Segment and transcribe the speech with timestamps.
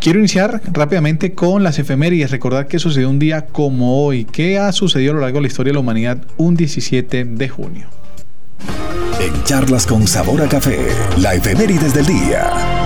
[0.00, 2.30] Quiero iniciar rápidamente con las efemérides.
[2.30, 4.24] Recordar que sucedió un día como hoy.
[4.24, 7.48] ¿Qué ha sucedido a lo largo de la historia de la humanidad un 17 de
[7.48, 7.88] junio?
[9.20, 10.78] En charlas con sabor a café,
[11.18, 12.79] la efemérides del día.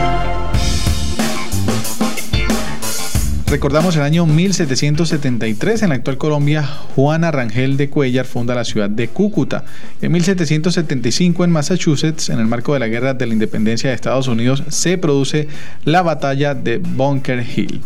[3.55, 8.91] Recordamos el año 1773, en la actual Colombia, Juana Rangel de Cuellar funda la ciudad
[8.91, 9.65] de Cúcuta.
[10.03, 14.27] En 1775, en Massachusetts, en el marco de la Guerra de la Independencia de Estados
[14.27, 15.47] Unidos, se produce
[15.85, 17.81] la batalla de Bunker Hill.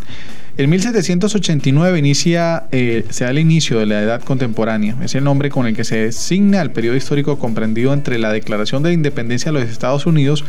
[0.57, 4.97] En 1789 inicia, eh, se da el inicio de la Edad Contemporánea.
[5.03, 8.83] Es el nombre con el que se designa el periodo histórico comprendido entre la Declaración
[8.83, 10.45] de Independencia de los Estados Unidos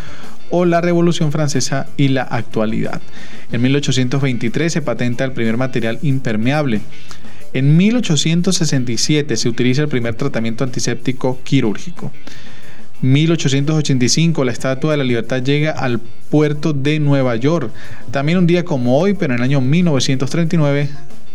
[0.51, 3.01] o la Revolución Francesa y la actualidad.
[3.51, 6.81] En 1823 se patenta el primer material impermeable.
[7.53, 12.11] En 1867 se utiliza el primer tratamiento antiséptico quirúrgico.
[13.01, 17.71] 1885 la Estatua de la Libertad llega al puerto de Nueva York.
[18.11, 20.89] También un día como hoy, pero en el año 1939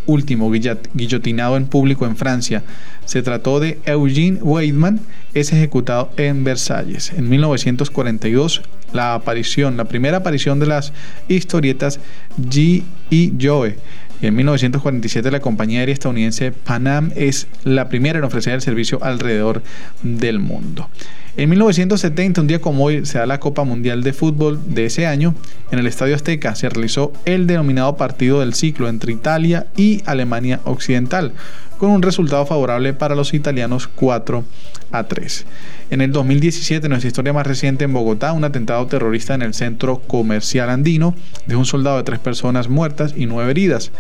[0.07, 2.63] último guillotinado en público en Francia.
[3.05, 5.01] Se trató de Eugene Weidman,
[5.35, 7.13] es ejecutado en Versalles.
[7.13, 8.63] En 1942,
[8.93, 10.93] la aparición, la primera aparición de las
[11.29, 12.01] historietas
[12.39, 12.83] G.
[13.11, 13.77] y Joe.
[14.23, 19.63] En 1947 la compañía aérea estadounidense Pan es la primera en ofrecer el servicio alrededor
[20.03, 20.89] del mundo.
[21.37, 25.09] En 1970, un día como hoy, se da la Copa Mundial de Fútbol de ese
[25.09, 25.35] año.
[25.73, 30.61] En el Estadio Azteca se realizó el denominado partido del ciclo entre Italia y Alemania
[30.63, 31.33] Occidental,
[31.77, 34.45] con un resultado favorable para los italianos 4
[34.93, 35.45] a 3.
[35.91, 39.99] En el 2017, nuestra historia más reciente en Bogotá, un atentado terrorista en el centro
[40.07, 41.17] comercial andino,
[41.49, 43.91] de un soldado de tres personas muertas y nueve heridas.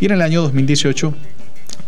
[0.00, 1.14] Y en el año 2018,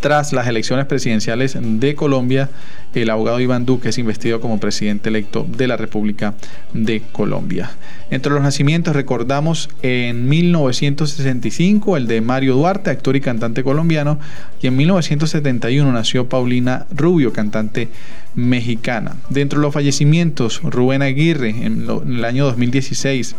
[0.00, 2.50] tras las elecciones presidenciales de Colombia,
[2.94, 6.34] el abogado Iván Duque es investido como presidente electo de la República
[6.72, 7.70] de Colombia.
[8.10, 14.18] Entre los nacimientos recordamos en 1965 el de Mario Duarte, actor y cantante colombiano,
[14.62, 17.88] y en 1971 nació Paulina Rubio, cantante
[18.34, 19.16] mexicana.
[19.30, 23.34] Dentro de los fallecimientos, Rubén Aguirre en, el año 2016,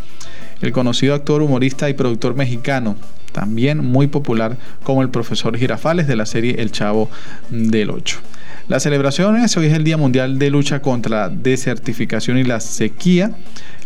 [0.61, 2.95] el conocido actor, humorista y productor mexicano,
[3.37, 7.07] también muy popular como el profesor Girafales de la serie El Chavo
[7.51, 8.17] del 8.
[8.67, 13.33] Las celebraciones, hoy es el Día Mundial de Lucha contra la Desertificación y la Sequía.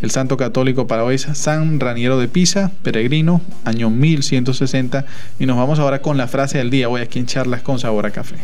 [0.01, 5.03] El santo católico para hoy es San Raniero de Pisa, peregrino, año 1160.
[5.38, 8.06] Y nos vamos ahora con la frase del día, hoy aquí en Charlas con Sabor
[8.06, 8.38] a Café.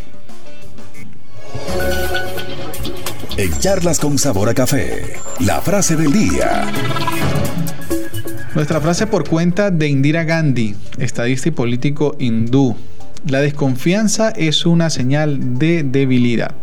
[3.37, 6.65] En Charlas con Sabor a Café, la frase del día.
[8.57, 12.75] Nuestra frase por cuenta de Indira Gandhi, estadista y político hindú.
[13.27, 16.55] La desconfianza es una señal de debilidad.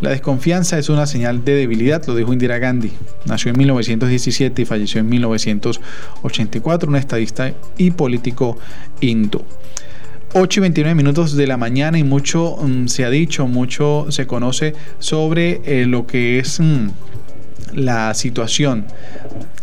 [0.00, 2.92] La desconfianza es una señal de debilidad, lo dijo Indira Gandhi.
[3.24, 8.56] Nació en 1917 y falleció en 1984, un estadista y político
[9.00, 9.42] hindú.
[10.34, 14.28] 8 y 29 minutos de la mañana y mucho mm, se ha dicho, mucho se
[14.28, 16.86] conoce sobre eh, lo que es mm,
[17.74, 18.86] la situación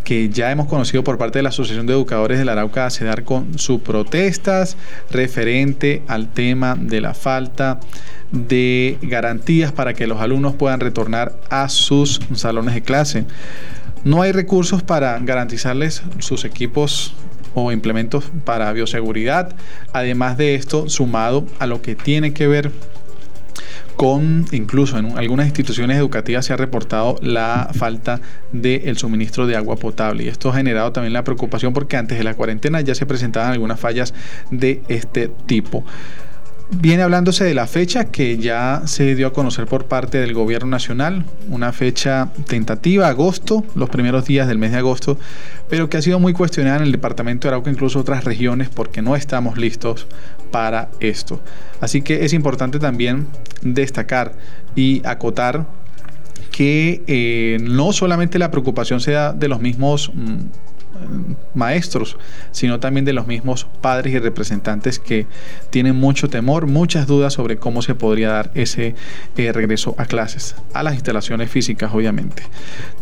[0.10, 3.60] que ya hemos conocido por parte de la Asociación de Educadores del Arauca dar con
[3.60, 4.76] sus protestas
[5.12, 7.80] referente al tema de la falta
[8.32, 13.26] de garantías para que los alumnos puedan retornar a sus salones de clase.
[14.04, 17.14] No hay recursos para garantizarles sus equipos
[17.54, 19.56] o implementos para bioseguridad.
[19.94, 22.99] Además de esto, sumado a lo que tiene que ver con,
[24.52, 30.24] incluso en algunas instituciones educativas se ha reportado la falta del suministro de agua potable.
[30.24, 33.52] Y esto ha generado también la preocupación porque antes de la cuarentena ya se presentaban
[33.52, 34.14] algunas fallas
[34.52, 35.84] de este tipo.
[36.72, 40.70] Viene hablándose de la fecha que ya se dio a conocer por parte del gobierno
[40.70, 45.18] nacional, una fecha tentativa, agosto, los primeros días del mes de agosto,
[45.68, 49.02] pero que ha sido muy cuestionada en el departamento de Arauca, incluso otras regiones, porque
[49.02, 50.06] no estamos listos
[50.52, 51.42] para esto.
[51.82, 53.26] Así que es importante también
[53.64, 54.34] destacar
[54.76, 55.66] y acotar
[56.52, 60.38] que eh, no solamente la preocupación sea de los mismos mm,
[61.54, 62.18] maestros,
[62.52, 65.28] sino también de los mismos padres y representantes que
[65.70, 68.96] tienen mucho temor, muchas dudas sobre cómo se podría dar ese
[69.38, 72.44] eh, regreso a clases, a las instalaciones físicas, obviamente.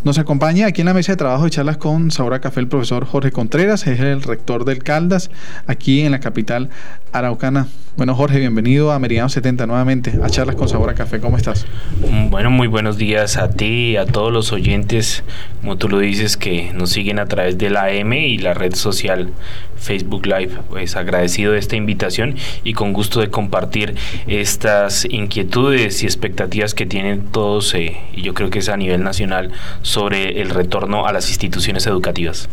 [0.04, 3.06] Nos acompaña aquí en la mesa de trabajo de charlas con Sabora Café el profesor
[3.06, 5.30] Jorge Contreras, es el rector del Caldas,
[5.68, 6.70] aquí en la capital
[7.12, 7.68] araucana.
[7.96, 11.20] Bueno, Jorge, bienvenido a Meridiano 70 nuevamente, a charlas con Sabor a Café.
[11.20, 11.66] ¿Cómo estás?
[12.08, 15.24] Mm, bueno, muy buenos días a ti a todos los oyentes,
[15.62, 18.76] como tú lo dices, que nos siguen a través de la AM y la red
[18.76, 19.32] social
[19.78, 20.60] Facebook Live.
[20.70, 23.96] Pues agradecido de esta invitación y con gusto de compartir
[24.28, 29.04] estas inquietudes y expectativas que tienen todos, eh, y yo creo que es a nivel
[29.04, 29.52] nacional,
[29.82, 32.50] sobre el retorno a las instituciones educativas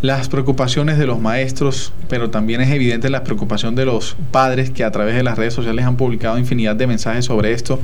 [0.00, 4.84] las preocupaciones de los maestros, pero también es evidente la preocupación de los padres que
[4.84, 7.80] a través de las redes sociales han publicado infinidad de mensajes sobre esto.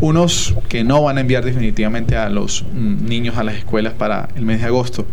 [0.00, 4.28] Unos que no van a enviar definitivamente a los mm, niños a las escuelas para
[4.34, 5.06] el mes de agosto.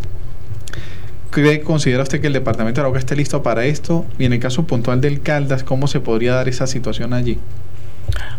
[1.30, 4.04] ¿Cree, considera usted que el departamento de Arauca esté listo para esto?
[4.18, 7.38] Y en el caso puntual del Caldas, ¿cómo se podría dar esa situación allí?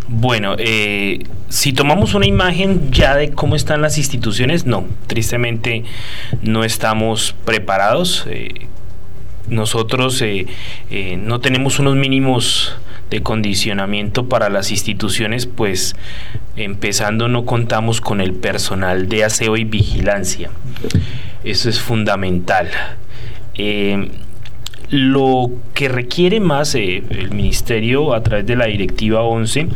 [0.10, 5.86] Bueno, eh, si tomamos una imagen ya de cómo están las instituciones, no, tristemente
[6.42, 8.26] no estamos preparados.
[8.30, 8.50] Eh,
[9.48, 10.48] nosotros eh,
[11.18, 12.76] no tenemos unos mínimos
[13.10, 15.96] de condicionamiento para las instituciones, pues
[16.58, 20.50] empezando no contamos con el personal de aseo y vigilancia.
[21.44, 22.70] Eso es fundamental.
[24.92, 29.70] Lo que requiere más eh, el Ministerio a través de la Directiva 11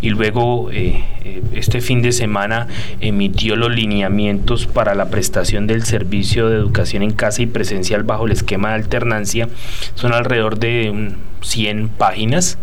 [0.00, 2.66] y luego eh, eh, este fin de semana
[3.02, 8.24] emitió los lineamientos para la prestación del servicio de educación en casa y presencial bajo
[8.24, 9.50] el esquema de alternancia.
[9.96, 11.10] Son alrededor de
[11.42, 12.56] 100 páginas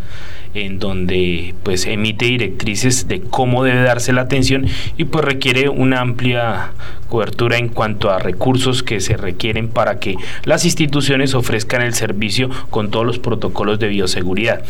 [0.53, 4.68] en donde pues emite directrices de cómo debe darse la atención
[4.98, 6.71] y pues requiere una amplia
[7.09, 12.50] cobertura en cuanto a recursos que se requieren para que las instituciones ofrezcan el servicio
[12.69, 14.63] con todos los protocolos de bioseguridad.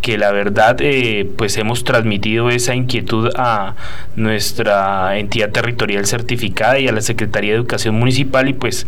[0.00, 3.74] Que la verdad eh, pues hemos transmitido esa inquietud a
[4.14, 8.86] nuestra entidad territorial certificada y a la Secretaría de Educación Municipal y pues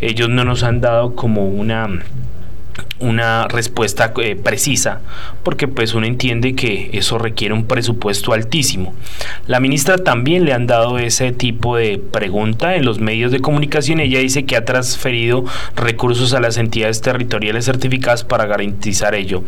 [0.00, 1.88] ellos no nos han dado como una
[3.00, 5.00] una respuesta eh, precisa,
[5.42, 8.94] porque pues uno entiende que eso requiere un presupuesto altísimo.
[9.46, 14.00] La ministra también le han dado ese tipo de pregunta en los medios de comunicación.
[14.00, 15.44] Ella dice que ha transferido
[15.74, 19.42] recursos a las entidades territoriales certificadas para garantizar ello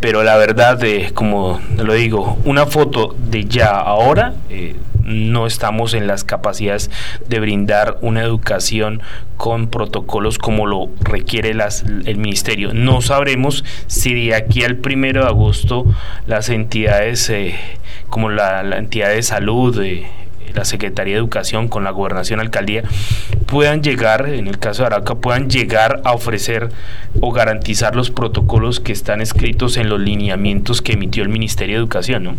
[0.00, 5.94] pero la verdad, eh, como lo digo, una foto de ya ahora, eh, no estamos
[5.94, 6.90] en las capacidades
[7.28, 9.02] de brindar una educación
[9.36, 12.72] con protocolos como lo requiere las, el ministerio.
[12.72, 15.84] No sabremos si de aquí al primero de agosto
[16.26, 17.54] las entidades eh,
[18.08, 20.06] como la, entidad de salud, eh,
[20.54, 22.84] la Secretaría de Educación con la Gobernación Alcaldía
[23.46, 26.70] puedan llegar, en el caso de Arauca, puedan llegar a ofrecer
[27.20, 31.80] o garantizar los protocolos que están escritos en los lineamientos que emitió el Ministerio de
[31.80, 32.34] Educación, ¿no?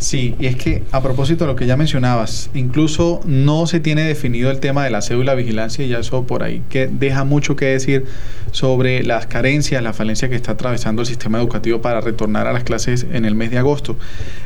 [0.00, 4.02] Sí, y es que a propósito de lo que ya mencionabas, incluso no se tiene
[4.02, 7.54] definido el tema de la cédula vigilancia y ya eso por ahí que deja mucho
[7.54, 8.06] que decir
[8.50, 12.64] sobre las carencias, la falencia que está atravesando el sistema educativo para retornar a las
[12.64, 13.98] clases en el mes de agosto.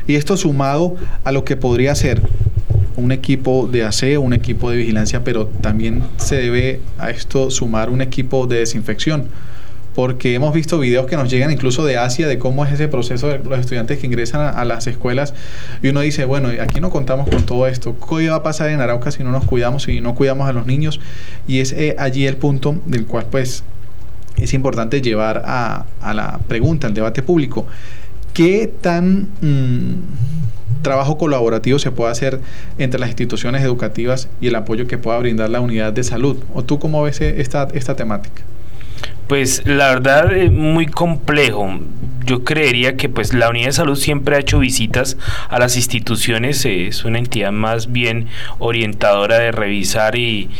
[0.08, 2.20] Y esto sumado a lo que podría ser
[2.96, 7.90] un equipo de aseo, un equipo de vigilancia, pero también se debe a esto sumar
[7.90, 9.28] un equipo de desinfección
[9.94, 13.28] porque hemos visto videos que nos llegan incluso de Asia de cómo es ese proceso
[13.28, 15.34] de los estudiantes que ingresan a, las escuelas
[15.82, 18.80] y uno dice, bueno, aquí no contamos con todo esto, ¿qué va a pasar en
[18.80, 21.00] Arauca si no nos cuidamos, si no cuidamos a los niños?
[21.46, 23.62] Y es eh, allí el punto del cual pues
[24.36, 27.66] es importante llevar a, la pregunta, al debate público.
[28.32, 32.40] ¿qué tan mm, trabajo colaborativo se puede hacer
[32.78, 36.38] entre las instituciones educativas y el apoyo que pueda brindar la unidad de salud?
[36.52, 38.42] ¿O tú cómo ves esta, esta temática?
[39.28, 41.78] Pues la verdad es muy complejo.
[42.24, 45.16] Yo creería que pues la unidad de salud siempre ha hecho visitas
[45.48, 48.28] a las instituciones, es una entidad más bien
[48.58, 50.50] orientadora de revisar y,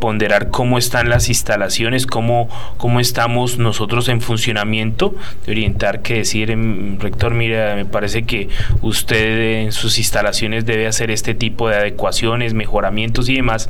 [0.00, 5.14] ponderar cómo están las instalaciones, cómo, cómo estamos nosotros en funcionamiento,
[5.46, 8.48] de orientar que decir, em, rector, mira, me parece que
[8.82, 13.68] usted en sus instalaciones debe hacer este tipo de adecuaciones, mejoramientos y demás.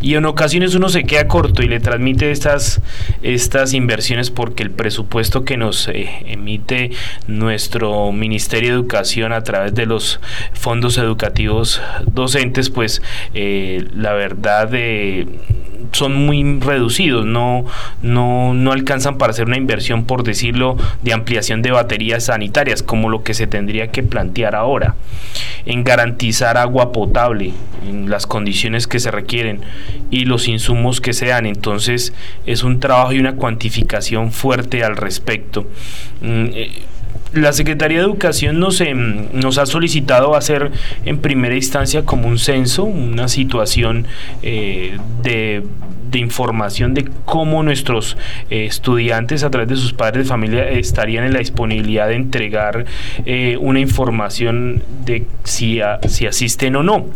[0.00, 2.80] Y en ocasiones uno se queda corto y le transmite estas,
[3.22, 6.87] estas inversiones porque el presupuesto que nos eh, emite
[7.26, 10.20] nuestro Ministerio de Educación a través de los
[10.52, 13.02] fondos educativos docentes, pues
[13.34, 15.26] eh, la verdad eh,
[15.92, 17.64] son muy reducidos, no,
[18.02, 23.08] no, no alcanzan para hacer una inversión, por decirlo, de ampliación de baterías sanitarias, como
[23.08, 24.96] lo que se tendría que plantear ahora,
[25.64, 27.52] en garantizar agua potable
[27.86, 29.60] en las condiciones que se requieren
[30.10, 31.46] y los insumos que se dan.
[31.46, 32.12] Entonces
[32.46, 35.66] es un trabajo y una cuantificación fuerte al respecto.
[37.32, 40.70] La Secretaría de Educación nos, em, nos ha solicitado hacer
[41.04, 44.06] en primera instancia como un censo, una situación
[44.42, 45.62] eh, de,
[46.14, 48.16] información de cómo nuestros
[48.50, 52.86] eh, estudiantes a través de sus padres de familia estarían en la disponibilidad de entregar
[53.26, 57.06] eh, una información de si, si asisten o no.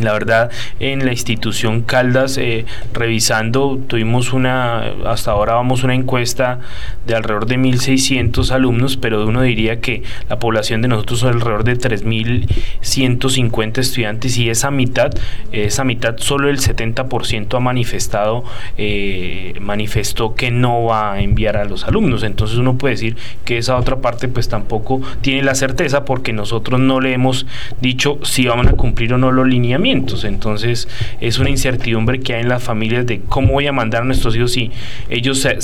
[0.00, 6.58] La verdad, en la institución Caldas, eh, revisando, tuvimos una, hasta ahora vamos una encuesta
[7.06, 11.62] de alrededor de 1.600 alumnos, pero uno diría que la población de nosotros es alrededor
[11.62, 15.12] de 3.150 estudiantes y esa mitad,
[15.52, 18.42] esa mitad solo el 70% ha manifestado,
[18.76, 22.24] eh, manifestó que no va a enviar a los alumnos.
[22.24, 26.80] Entonces uno puede decir que esa otra parte pues tampoco tiene la certeza porque nosotros
[26.80, 27.46] no le hemos
[27.80, 30.88] dicho si van a cumplir o no los lineamientos entonces
[31.20, 34.34] es una incertidumbre que hay en las familias de cómo voy a mandar a nuestros
[34.36, 34.70] hijos si
[35.10, 35.60] ellos se,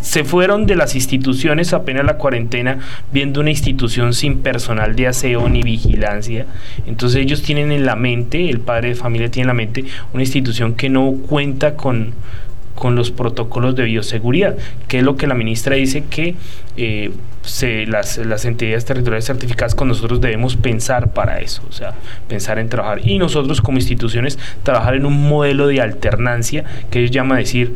[0.00, 2.78] se fueron de las instituciones apenas la cuarentena
[3.12, 6.46] viendo una institución sin personal de aseo ni vigilancia.
[6.86, 10.22] Entonces ellos tienen en la mente, el padre de familia tiene en la mente una
[10.22, 12.14] institución que no cuenta con,
[12.74, 14.56] con los protocolos de bioseguridad,
[14.88, 16.34] que es lo que la ministra dice que
[16.76, 17.12] eh,
[17.42, 21.94] se, las, las, entidades territoriales certificadas con nosotros debemos pensar para eso, o sea,
[22.28, 23.06] pensar en trabajar.
[23.06, 27.74] Y nosotros como instituciones trabajar en un modelo de alternancia que ellos llaman decir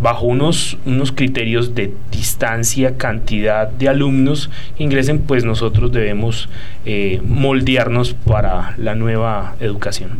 [0.00, 6.48] bajo unos, unos criterios de distancia, cantidad de alumnos que ingresen, pues nosotros debemos
[6.84, 10.10] eh, moldearnos para la nueva educación.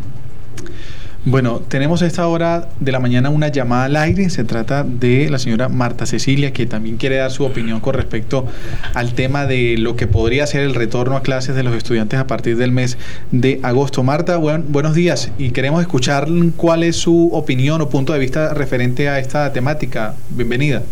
[1.26, 4.28] Bueno, tenemos a esta hora de la mañana una llamada al aire.
[4.28, 8.46] Se trata de la señora Marta Cecilia, que también quiere dar su opinión con respecto
[8.92, 12.26] al tema de lo que podría ser el retorno a clases de los estudiantes a
[12.26, 12.98] partir del mes
[13.30, 14.02] de agosto.
[14.02, 16.28] Marta, buenos días y queremos escuchar
[16.58, 20.16] cuál es su opinión o punto de vista referente a esta temática.
[20.28, 20.82] Bienvenida.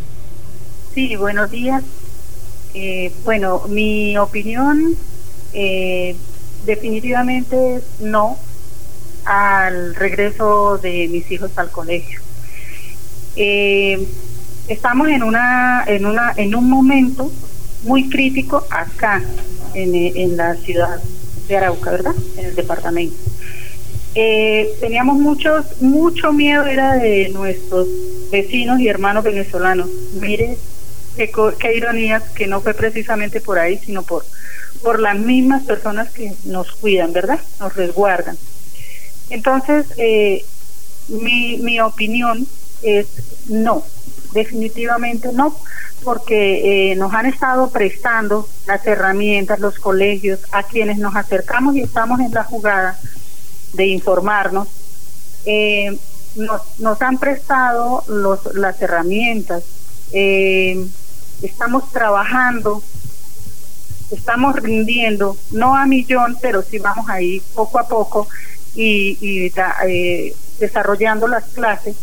[0.94, 1.84] Sí, buenos días.
[2.72, 4.96] Eh, bueno, mi opinión
[5.52, 6.16] eh,
[6.64, 8.38] definitivamente no
[9.24, 12.20] al regreso de mis hijos al colegio.
[13.36, 14.06] Eh,
[14.68, 17.30] estamos en una, en una, en un momento
[17.84, 19.22] muy crítico acá
[19.74, 21.00] en, en la ciudad
[21.48, 22.14] de Arauca, ¿verdad?
[22.36, 23.16] En el departamento.
[24.14, 27.88] Eh, teníamos muchos, mucho miedo era de nuestros
[28.30, 29.88] vecinos y hermanos venezolanos.
[30.20, 30.58] Mire
[31.16, 34.24] qué, qué ironías que no fue precisamente por ahí, sino por,
[34.82, 37.40] por las mismas personas que nos cuidan, ¿verdad?
[37.58, 38.36] Nos resguardan.
[39.32, 40.44] Entonces, eh,
[41.08, 42.46] mi, mi opinión
[42.82, 43.06] es
[43.48, 43.82] no,
[44.34, 45.56] definitivamente no,
[46.04, 51.80] porque eh, nos han estado prestando las herramientas, los colegios, a quienes nos acercamos y
[51.80, 52.98] estamos en la jugada
[53.72, 54.68] de informarnos,
[55.46, 55.96] eh,
[56.36, 59.62] nos, nos, han prestado los, las herramientas,
[60.12, 62.82] estamos trabajando,
[64.10, 68.28] estamos rindiendo, no a millón, pero sí vamos ahí poco a poco
[68.74, 69.52] y,
[69.86, 71.96] eh, desarrollando las clases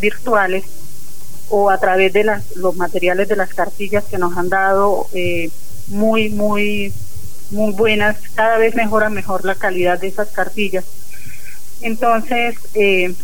[0.00, 0.64] virtuales
[1.48, 5.50] o a través de las, los materiales de las cartillas que nos han dado eh,
[5.88, 6.92] muy, muy,
[7.50, 10.84] muy buenas, cada vez mejora mejor la calidad de esas cartillas.
[11.80, 13.14] Entonces, eh,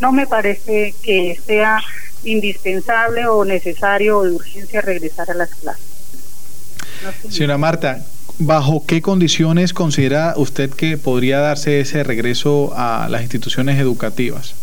[0.00, 1.80] no me parece que sea
[2.24, 5.84] indispensable o necesario o de urgencia regresar a las clases.
[7.28, 8.04] Señora Marta,
[8.38, 14.54] ¿Bajo qué condiciones considera usted que podría darse ese regreso a las instituciones educativas?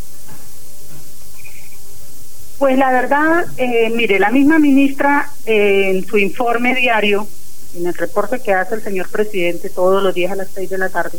[2.59, 7.27] Pues la verdad, eh, mire, la misma ministra eh, en su informe diario
[7.75, 10.77] en el reporte que hace el señor presidente todos los días a las seis de
[10.77, 11.17] la tarde,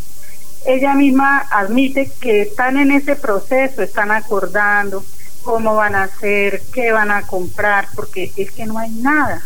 [0.64, 5.04] ella misma admite que están en ese proceso, están acordando
[5.42, 9.42] cómo van a hacer, qué van a comprar, porque es que no hay nada,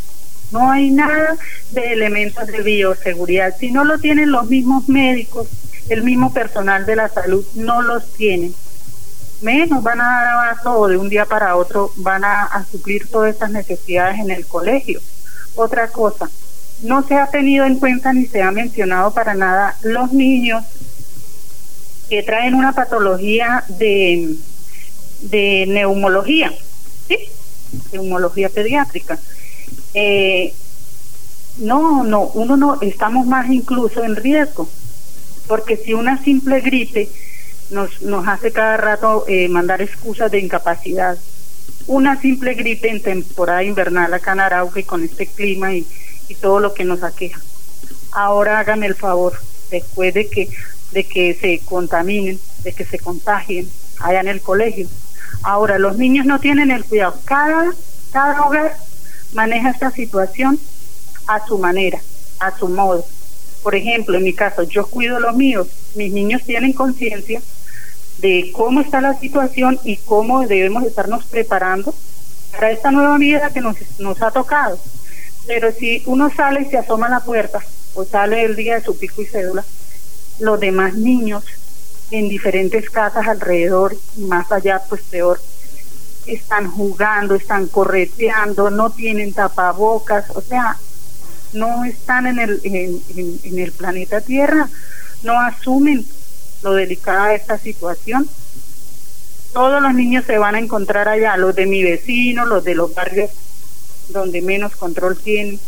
[0.50, 1.36] no hay nada
[1.70, 3.54] de elementos de bioseguridad.
[3.58, 5.48] Si no lo tienen los mismos médicos,
[5.88, 8.54] el mismo personal de la salud, no los tienen.
[9.40, 13.36] Menos van a dar abasto o de un día para otro van a, suplir todas
[13.36, 15.00] esas necesidades en el colegio.
[15.54, 16.28] Otra cosa,
[16.82, 20.64] no se ha tenido en cuenta ni se ha mencionado para nada los niños
[22.08, 24.34] que traen una patología de,
[25.20, 26.52] de neumología.
[27.92, 29.18] Neumología pediátrica.
[29.94, 30.52] Eh,
[31.58, 34.68] no, no, uno no, estamos más incluso en riesgo,
[35.46, 37.08] porque si una simple gripe
[37.70, 41.18] nos, nos hace cada rato eh, mandar excusas de incapacidad,
[41.86, 45.86] una simple gripe en temporada invernal acá en Arauca y con este clima y,
[46.42, 47.40] todo lo que nos aqueja.
[48.12, 49.32] Ahora háganme el favor,
[49.70, 50.50] después de que
[50.92, 53.68] de que se contaminen, de que se contagien
[53.98, 54.88] allá en el colegio.
[55.42, 57.14] Ahora, los niños no tienen el cuidado.
[57.24, 57.72] Cada,
[58.12, 58.76] cada hogar
[59.32, 60.58] maneja esta situación
[61.26, 62.00] a su manera,
[62.40, 63.04] a su modo.
[63.62, 65.68] Por ejemplo, en mi caso, yo cuido los míos.
[65.94, 67.40] Mis niños tienen conciencia
[68.18, 71.94] de cómo está la situación y cómo debemos estarnos preparando
[72.52, 74.78] para esta nueva vida que nos, nos ha tocado.
[75.46, 77.60] Pero si uno sale y se asoma a la puerta
[77.94, 79.64] o sale el día de su pico y cédula,
[80.38, 81.44] los demás niños
[82.10, 85.40] en diferentes casas alrededor y más allá, pues peor,
[86.28, 90.76] están jugando, están correteando, no tienen tapabocas, o sea,
[91.52, 93.02] no están en el, en,
[93.44, 94.68] en, el planeta Tierra,
[95.22, 96.06] no asumen
[96.62, 98.28] lo delicada de esta situación.
[99.52, 102.94] Todos los niños se van a encontrar allá, los de mi vecino, los de los
[102.94, 103.30] barrios
[104.10, 105.58] donde menos control tienen,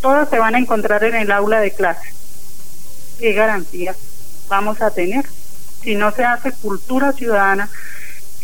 [0.00, 2.12] todos se van a encontrar en el aula de clase.
[3.18, 3.96] ¿Qué garantías
[4.48, 5.24] vamos a tener.
[5.82, 7.68] Si no se hace cultura ciudadana,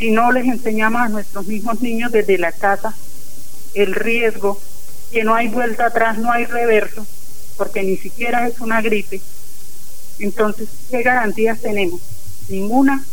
[0.03, 2.93] si no les enseñamos a nuestros mismos niños desde la casa
[3.73, 4.61] el riesgo,
[5.13, 7.07] que no hay vuelta atrás, no hay reverso,
[7.57, 9.21] porque ni siquiera es una gripe.
[10.19, 12.01] Entonces, ¿qué garantías tenemos?
[12.49, 13.05] Ninguna.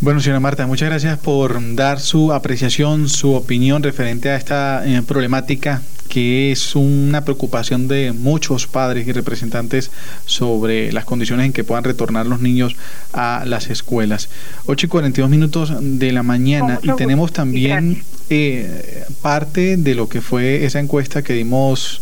[0.00, 5.02] Bueno, señora Marta, muchas gracias por dar su apreciación, su opinión referente a esta eh,
[5.02, 9.90] problemática que es una preocupación de muchos padres y representantes
[10.26, 12.76] sobre las condiciones en que puedan retornar los niños
[13.12, 14.28] a las escuelas.
[14.66, 20.20] 8 y 42 minutos de la mañana y tenemos también eh, parte de lo que
[20.20, 22.00] fue esa encuesta que dimos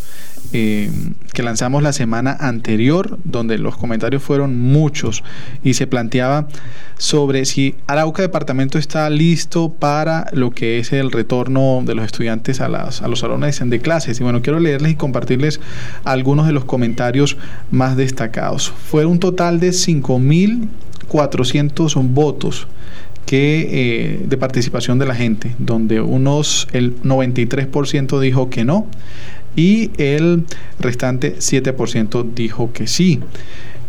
[0.53, 0.89] eh,
[1.33, 5.23] que lanzamos la semana anterior, donde los comentarios fueron muchos
[5.63, 6.47] y se planteaba
[6.97, 12.61] sobre si Arauca Departamento está listo para lo que es el retorno de los estudiantes
[12.61, 14.19] a, las, a los salones de clases.
[14.19, 15.61] Y bueno, quiero leerles y compartirles
[16.03, 17.37] algunos de los comentarios
[17.71, 18.71] más destacados.
[18.89, 22.67] Fue un total de 5.400 votos
[23.25, 28.87] que eh, de participación de la gente, donde unos el 93% dijo que no,
[29.55, 30.45] y el
[30.79, 33.19] restante 7% dijo que sí.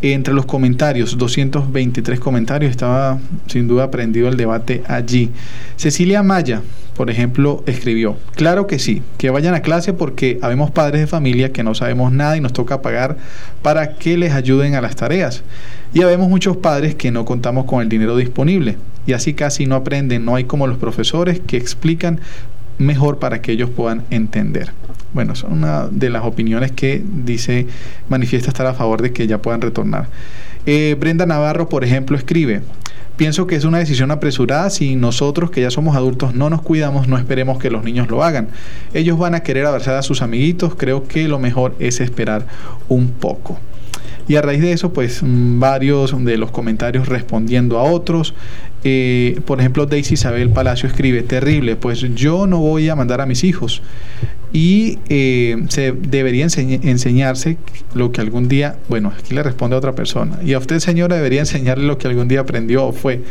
[0.03, 5.31] Entre los comentarios, 223 comentarios, estaba sin duda prendido el debate allí.
[5.77, 6.61] Cecilia Maya,
[6.95, 11.53] por ejemplo, escribió, claro que sí, que vayan a clase porque habemos padres de familia
[11.53, 13.17] que no sabemos nada y nos toca pagar
[13.63, 15.43] para que les ayuden a las tareas.
[15.95, 19.75] Y habemos muchos padres que no contamos con el dinero disponible y así casi no
[19.75, 22.21] aprenden, no hay como los profesores que explican
[22.79, 24.73] mejor para que ellos puedan entender.
[25.13, 27.67] Bueno, son una de las opiniones que dice,
[28.09, 30.09] manifiesta estar a favor de que ya puedan retornar.
[30.67, 32.63] Eh, Brenda Navarro, por ejemplo, escribe,
[33.17, 37.07] pienso que es una decisión apresurada si nosotros que ya somos adultos no nos cuidamos,
[37.07, 38.49] no esperemos que los niños lo hagan.
[38.93, 42.47] Ellos van a querer abrazar a sus amiguitos, creo que lo mejor es esperar
[42.89, 43.59] un poco.
[44.27, 48.35] Y a raíz de eso, pues mm, varios de los comentarios respondiendo a otros.
[48.85, 53.27] Eh, por ejemplo, Daisy Isabel Palacio escribe, terrible, pues yo no voy a mandar a
[53.27, 53.83] mis hijos.
[54.53, 57.57] Y eh, se debería enseñarse
[57.95, 60.39] lo que algún día, bueno, aquí le responde a otra persona.
[60.45, 63.23] Y a usted, señora, debería enseñarle lo que algún día aprendió o fue.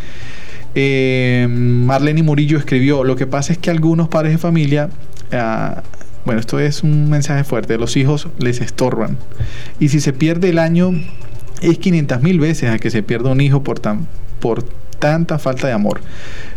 [0.75, 4.89] Eh, Marlene Murillo escribió, lo que pasa es que algunos padres de familia
[5.31, 5.83] ah,
[6.25, 7.77] bueno, esto es un mensaje fuerte.
[7.77, 9.17] Los hijos les estorban.
[9.79, 10.91] Y si se pierde el año,
[11.61, 14.07] es 500 mil veces a que se pierda un hijo por, tan,
[14.39, 14.65] por
[15.03, 15.99] tanta falta de amor.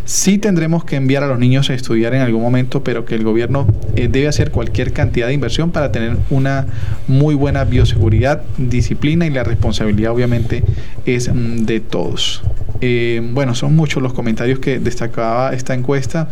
[0.05, 3.25] Sí tendremos que enviar a los niños a estudiar en algún momento, pero que el
[3.25, 6.65] gobierno eh, debe hacer cualquier cantidad de inversión para tener una
[7.09, 10.63] muy buena bioseguridad, disciplina y la responsabilidad obviamente
[11.07, 12.45] es mm, de todos.
[12.81, 16.29] Eh, bueno, son muchos los comentarios que destacaba esta encuesta,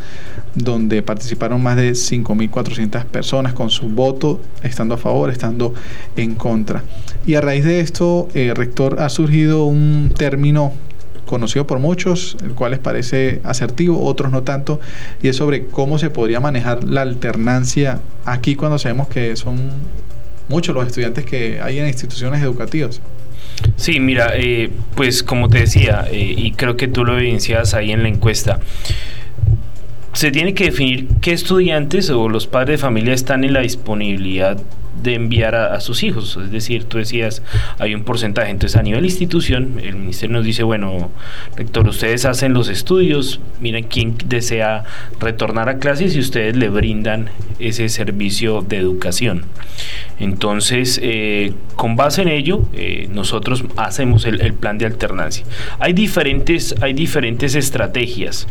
[0.55, 5.75] donde participaron más de 5.400 personas con su voto, estando a favor, estando
[6.15, 6.85] en contra.
[7.27, 10.75] Y a raíz de esto, eh, rector, ha surgido un término
[11.27, 14.81] conocido por muchos, el cual les parece asertivo, otros no tanto,
[15.23, 19.59] y es sobre cómo se podría manejar la alternancia aquí cuando sabemos que son
[20.49, 23.01] muchos los estudiantes que hay en instituciones educativas.
[23.77, 27.93] Sí, mira, eh, pues como te decía, eh, y creo que tú lo evidencias ahí
[27.93, 28.61] en la encuesta,
[30.13, 34.59] se tiene que definir qué estudiantes o los padres de familia están en la disponibilidad
[35.05, 36.37] de enviar a, sus hijos.
[36.43, 37.43] Es decir, tú decías,
[37.79, 38.51] hay un porcentaje.
[38.51, 41.11] Entonces, a nivel institución, el ministerio nos dice, bueno,
[41.57, 44.85] rector, ustedes hacen los estudios, miren quién desea
[45.21, 49.45] retornar a clases y ustedes le brindan ese servicio de educación.
[50.21, 55.45] Entonces, eh, con base en ello, eh, nosotros hacemos el, plan de alternancia.
[55.81, 58.47] Hay diferentes, hay diferentes estrategias.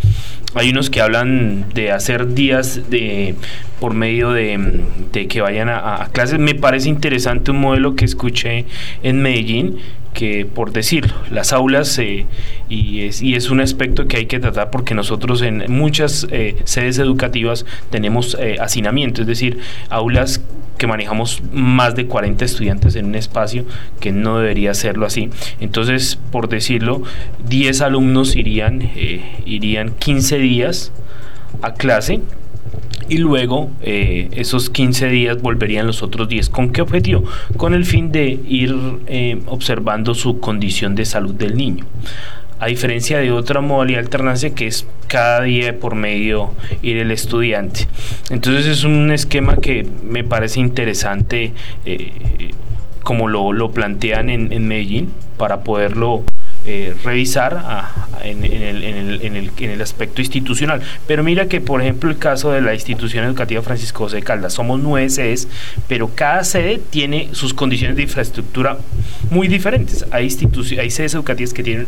[0.55, 3.35] Hay unos que hablan de hacer días de
[3.79, 4.81] por medio de,
[5.27, 6.39] que vayan a, clases.
[6.39, 8.65] Me parece interesante un modelo que escuché
[9.01, 9.79] en Medellín,
[10.13, 12.25] que por decirlo, las aulas, eh,
[12.69, 16.55] y, es, y es un aspecto que hay que tratar porque nosotros en muchas eh,
[16.63, 20.41] sedes educativas tenemos eh, hacinamiento, es decir, aulas
[20.77, 23.65] que manejamos más de 40 estudiantes en un espacio
[23.99, 25.29] que no debería serlo así.
[25.59, 27.03] Entonces, por decirlo,
[27.47, 28.89] 10 alumnos irían,
[29.45, 30.91] irían 15 días
[31.61, 32.21] a clase
[33.09, 36.49] y luego eh, esos 15 días volverían los otros 10.
[36.49, 37.23] ¿Con qué objetivo?
[37.57, 38.75] Con el fin de ir
[39.07, 41.85] eh, observando su condición de salud del niño.
[42.59, 47.87] A diferencia de otra modalidad alternancia que es cada día por medio ir el estudiante.
[48.29, 51.53] Entonces es un esquema que me parece interesante
[51.85, 52.11] eh,
[53.03, 56.23] como lo, lo plantean en, en Medellín para poderlo
[56.65, 57.63] eh, revisar
[58.23, 60.81] en, el, aspecto institucional.
[61.07, 64.53] Pero mira que, por ejemplo, el caso de la institución educativa Francisco José de Caldas,
[64.53, 65.47] somos nueve sedes,
[65.87, 68.77] pero cada sede tiene sus condiciones de infraestructura
[69.29, 70.05] muy diferentes.
[70.11, 70.29] Hay,
[70.79, 71.87] hay sedes educativas que tienen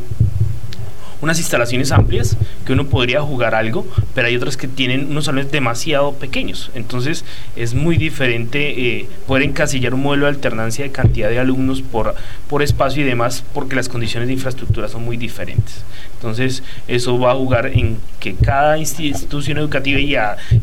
[1.22, 5.52] unas instalaciones amplias que uno podría jugar algo, pero hay otras que tienen unos salones
[5.52, 6.72] demasiado pequeños.
[6.76, 7.26] Entonces
[7.56, 12.16] es muy diferente eh, poder encasillar un modelo de alternancia de cantidad de alumnos por,
[12.50, 15.84] por espacio y demás, porque las condiciones de infraestructura son muy diferentes.
[16.26, 20.16] Entonces eso va a jugar en que cada institución educativa y,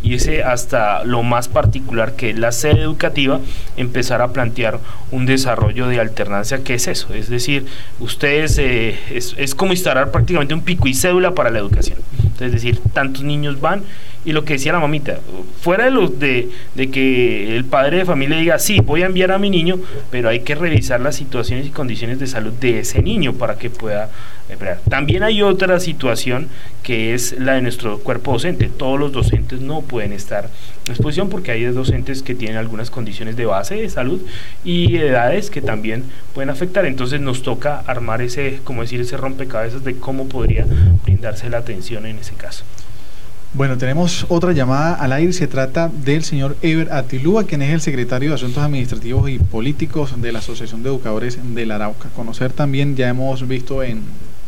[0.03, 3.41] y ese hasta lo más particular que es la sede educativa,
[3.77, 4.81] empezar a plantear
[5.13, 7.15] un desarrollo de alternancia que es eso.
[7.15, 7.67] Es decir,
[8.01, 11.99] ustedes eh, es como instalar prácticamente un pico y cédula para la educación.
[12.41, 13.83] es decir, tantos niños van
[14.25, 15.19] y lo que decía la mamita,
[15.61, 19.33] fuera de, los de, de, que el padre de familia diga, sí, voy a enviar
[19.33, 19.81] a mi niño,
[20.11, 23.71] pero hay que revisar las situaciones y condiciones de salud de ese niño para que
[23.71, 24.11] pueda
[24.49, 24.81] esperar.
[24.89, 26.49] También hay otra situación
[26.83, 28.69] que es la de nuestro cuerpo docente.
[28.69, 30.49] Todos los docentes no pueden estar
[30.87, 34.21] en exposición porque hay docentes que tienen algunas condiciones de base de salud
[34.65, 36.05] y edades que también
[36.35, 36.87] pueden afectar.
[36.87, 40.67] Entonces nos toca armar ese, como decir, ese rompecabezas de cómo podría
[41.05, 42.65] brindarse la atención en ese caso.
[43.55, 45.31] Bueno, tenemos otra llamada al aire.
[45.35, 50.15] Se trata del señor Ever Atilúa, quien es el secretario de Asuntos Administrativos y Políticos
[50.23, 52.09] de la Asociación de Educadores de la Arauca.
[52.17, 54.05] Conocer también, ya hemos visto en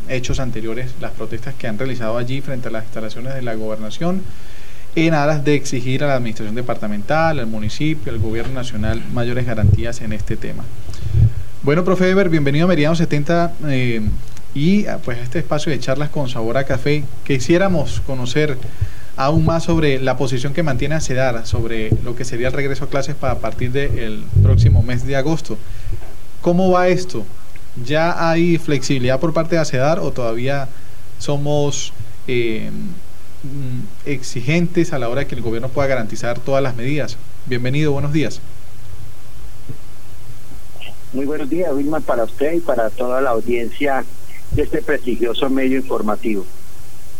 [0.09, 4.23] hechos anteriores las protestas que han realizado allí frente a las instalaciones de la gobernación
[4.95, 10.01] en aras de exigir a la administración departamental, al municipio, al gobierno nacional mayores garantías
[10.01, 10.63] en este tema.
[11.61, 14.01] Bueno, profe Ever, bienvenido a Meridiano 70 eh,
[14.55, 17.03] y pues este espacio de charlas con sabor a café.
[17.25, 18.57] Quisiéramos conocer
[19.17, 22.89] aún más sobre la posición que mantiene ACEDAR sobre lo que sería el regreso a
[22.89, 25.57] clases para partir del próximo mes de agosto.
[26.41, 27.25] ¿Cómo va esto?
[27.85, 30.69] ¿Ya hay flexibilidad por parte de ACEDAR o todavía
[31.19, 31.91] somos
[32.27, 32.71] eh,
[33.43, 37.17] mm, exigentes a la hora de que el gobierno pueda garantizar todas las medidas?
[37.45, 38.39] Bienvenido, buenos días.
[41.11, 44.05] Muy buenos días, Wilma, para usted y para toda la audiencia
[44.51, 46.45] de este prestigioso medio informativo.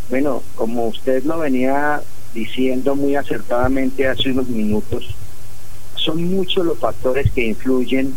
[0.09, 2.01] Bueno, como usted lo venía
[2.33, 5.15] diciendo muy acertadamente hace unos minutos,
[5.95, 8.13] son muchos los factores que influyen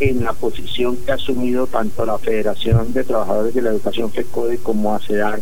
[0.00, 4.58] en la posición que ha asumido tanto la Federación de Trabajadores de la Educación FECODE
[4.58, 5.40] como ACEDAR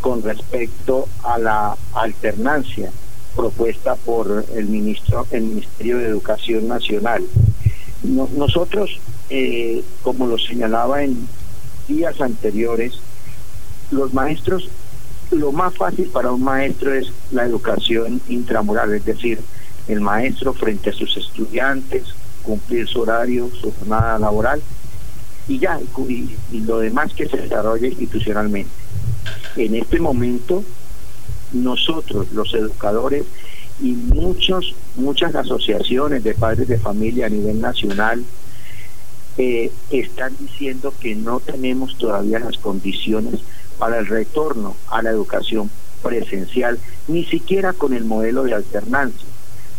[0.00, 2.90] con respecto a la alternancia
[3.36, 7.24] propuesta por el ministro el Ministerio de Educación Nacional.
[8.02, 8.98] nosotros,
[9.30, 11.28] eh, como lo señalaba en
[11.88, 13.00] días anteriores,
[13.90, 14.68] los maestros
[15.30, 19.40] lo más fácil para un maestro es la educación intramural, es decir,
[19.86, 22.04] el maestro frente a sus estudiantes,
[22.42, 24.62] cumplir su horario, su jornada laboral.
[25.46, 28.70] y ya, y, lo demás que se desarrolle institucionalmente.
[29.56, 30.62] En este momento,
[31.52, 33.24] nosotros, los educadores,
[33.80, 38.24] y muchos, muchas asociaciones de padres de familia a nivel nacional
[39.38, 43.40] eh, están diciendo que no tenemos todavía las condiciones
[43.78, 45.70] para el retorno a la educación
[46.02, 49.27] presencial, ni siquiera con el modelo de alternancia.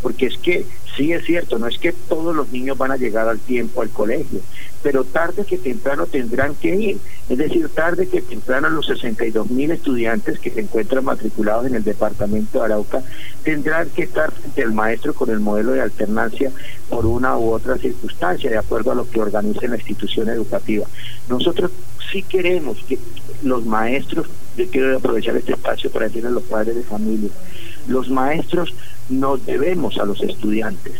[0.02, 3.28] Porque es que sí es cierto, no es que todos los niños van a llegar
[3.28, 4.42] al tiempo al colegio,
[4.82, 6.98] pero tarde que temprano tendrán que ir.
[7.28, 11.84] Es decir, tarde que temprano los 62 mil estudiantes que se encuentran matriculados en el
[11.84, 13.04] departamento de Arauca
[13.44, 16.52] tendrán que estar frente al maestro con el modelo de alternancia
[16.90, 20.88] por una u otra circunstancia, de acuerdo a lo que organice la institución educativa.
[21.28, 21.72] Nosotros
[22.12, 22.98] sí queremos que
[23.44, 27.30] los maestros, yo quiero aprovechar este espacio para decirle a los padres de familia,
[27.88, 28.74] los maestros
[29.10, 30.94] nos debemos a los estudiantes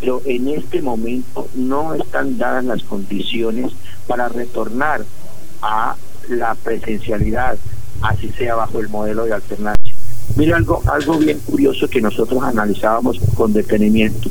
[0.00, 3.72] pero en este momento no están dadas las condiciones
[4.06, 5.04] para retornar
[5.62, 5.96] a
[6.28, 7.56] la presencialidad,
[8.02, 9.94] así sea bajo el modelo de alternancia.
[10.36, 14.28] Mira algo, algo bien curioso que nosotros analizábamos con detenimiento.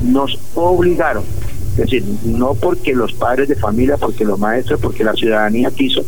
[0.00, 1.24] Nos obligaron,
[1.72, 6.04] es decir, no porque los padres de familia, porque los maestros, porque la ciudadanía quiso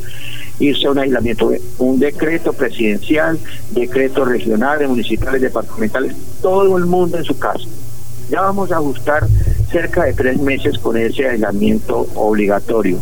[0.59, 3.38] irse a un aislamiento, un decreto presidencial,
[3.71, 7.64] decretos regionales, municipales, departamentales, todo el mundo en su casa
[8.29, 9.27] ya vamos a ajustar
[9.71, 12.99] cerca de tres meses con ese aislamiento obligatorio.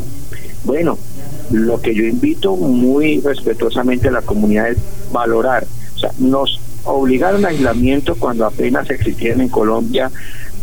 [0.65, 0.99] Bueno,
[1.51, 4.79] lo que yo invito muy respetuosamente a la comunidad es
[5.13, 5.67] valorar.
[5.95, 10.11] O sea, nos obligaron a aislamiento cuando apenas existían en Colombia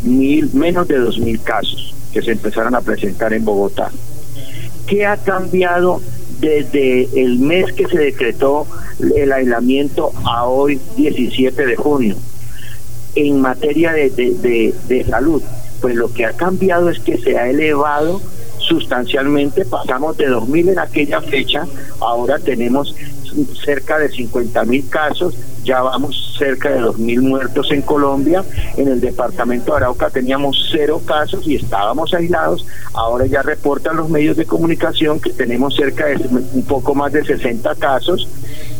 [0.03, 3.91] mil, menos de dos mil casos que se empezaron a presentar en Bogotá.
[4.87, 6.01] ¿Qué ha cambiado
[6.39, 8.67] desde el mes que se decretó
[9.15, 12.15] el aislamiento a hoy, 17 de junio?
[13.15, 15.41] en materia de, de, de, salud,
[15.81, 18.21] pues lo que ha cambiado es que se ha elevado
[18.67, 21.65] sustancialmente, pasamos de 2.000 en aquella fecha,
[21.99, 22.95] ahora tenemos
[23.63, 28.43] cerca de 50 mil casos, ya vamos cerca de 2 mil muertos en Colombia,
[28.77, 34.09] en el departamento de Arauca teníamos cero casos y estábamos aislados, ahora ya reportan los
[34.09, 38.27] medios de comunicación que tenemos cerca de un poco más de 60 casos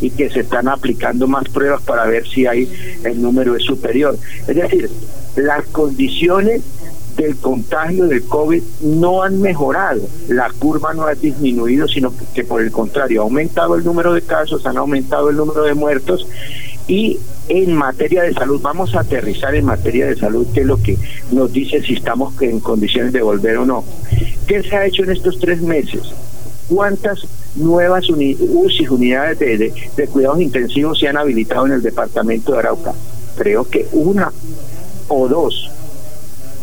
[0.00, 2.70] y que se están aplicando más pruebas para ver si hay
[3.04, 4.16] el número es superior.
[4.46, 4.90] Es decir,
[5.36, 6.62] las condiciones
[7.16, 12.60] del contagio del COVID no han mejorado, la curva no ha disminuido, sino que por
[12.60, 16.26] el contrario ha aumentado el número de casos, han aumentado el número de muertos
[16.86, 20.76] y en materia de salud, vamos a aterrizar en materia de salud, que es lo
[20.82, 20.98] que
[21.30, 23.84] nos dice si estamos en condiciones de volver o no.
[24.46, 26.02] ¿Qué se ha hecho en estos tres meses?
[26.68, 32.58] ¿Cuántas nuevas UCI, unidades de, de cuidados intensivos se han habilitado en el departamento de
[32.58, 32.92] Arauca?
[33.36, 34.32] Creo que una
[35.08, 35.70] o dos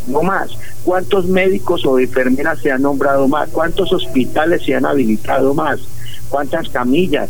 [0.07, 0.51] no más.
[0.83, 3.49] ¿Cuántos médicos o enfermeras se han nombrado más?
[3.49, 5.79] ¿Cuántos hospitales se han habilitado más?
[6.29, 7.29] ¿Cuántas camillas?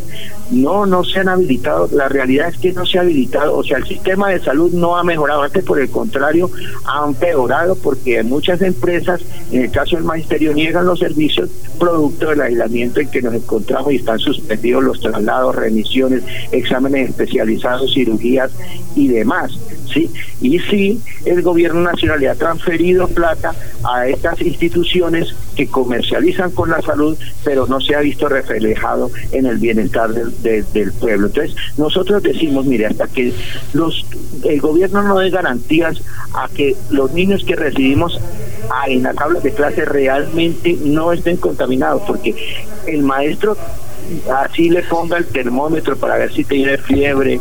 [0.52, 1.88] No, no se han habilitado.
[1.92, 3.56] La realidad es que no se ha habilitado.
[3.56, 5.42] O sea, el sistema de salud no ha mejorado.
[5.42, 6.50] Antes, por el contrario,
[6.84, 12.40] ha empeorado porque muchas empresas, en el caso del magisterio, niegan los servicios producto del
[12.40, 18.52] aislamiento en que nos encontramos y están suspendidos los traslados, remisiones, exámenes especializados, cirugías
[18.94, 19.52] y demás.
[19.92, 20.10] ¿sí?
[20.40, 26.70] Y sí, el gobierno nacional le ha transferido plata a estas instituciones que comercializan con
[26.70, 31.28] la salud, pero no se ha visto reflejado en el bienestar del, del pueblo.
[31.28, 33.32] Entonces, nosotros decimos, mire, hasta que
[33.72, 34.04] los
[34.44, 36.00] el gobierno no dé garantías
[36.34, 38.20] a que los niños que recibimos
[38.88, 42.34] en las aulas de clase realmente no estén contaminados, porque
[42.86, 43.56] el maestro
[44.32, 47.40] así le ponga el termómetro para ver si tiene fiebre,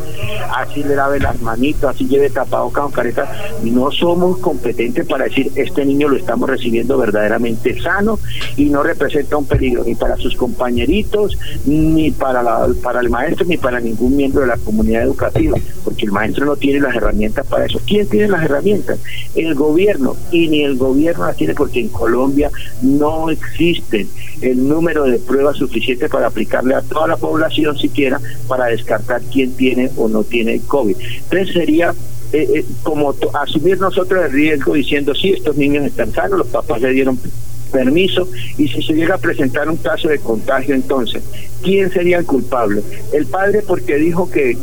[0.55, 3.31] así le lave las manitos, así lleve tapabocas o careta,
[3.63, 8.19] no somos competentes para decir este niño lo estamos recibiendo verdaderamente sano
[8.57, 13.45] y no representa un peligro ni para sus compañeritos, ni para, la, para el maestro,
[13.45, 17.45] ni para ningún miembro de la comunidad educativa, porque el maestro no tiene las herramientas
[17.47, 17.79] para eso.
[17.85, 18.99] ¿Quién tiene las herramientas?
[19.35, 22.49] El gobierno, y ni el gobierno las tiene porque en Colombia
[22.81, 24.07] no existen
[24.41, 29.53] el número de pruebas suficientes para aplicarle a toda la población siquiera para descartar quién
[29.53, 30.95] tiene o no tiene COVID.
[31.23, 31.93] Entonces sería
[32.33, 36.81] eh, eh, como asumir nosotros el riesgo diciendo, sí, estos niños están sanos, los papás
[36.81, 37.19] le dieron
[37.71, 41.23] permiso y si se llega a presentar un caso de contagio entonces,
[41.61, 42.81] ¿quién sería el culpable?
[43.13, 44.57] ¿El padre porque dijo que,